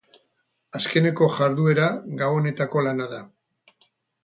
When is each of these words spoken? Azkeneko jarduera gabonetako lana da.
Azkeneko 0.79 1.27
jarduera 1.35 1.85
gabonetako 2.23 2.85
lana 2.89 3.09
da. 3.15 3.23